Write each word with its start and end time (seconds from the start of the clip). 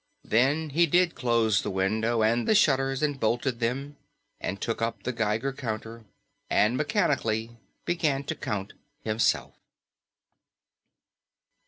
Then 0.23 0.71
he 0.71 0.87
did 0.87 1.13
close 1.13 1.61
the 1.61 1.69
window, 1.69 2.23
and 2.23 2.47
the 2.47 2.55
shutters, 2.55 3.03
and 3.03 3.19
bolted 3.19 3.59
them, 3.59 3.97
and 4.39 4.59
took 4.59 4.81
up 4.81 5.03
the 5.03 5.13
Geiger 5.13 5.53
counter, 5.53 6.05
and 6.49 6.75
mechanically 6.75 7.57
began 7.85 8.23
to 8.23 8.33
count 8.33 8.73
himself. 9.03 9.53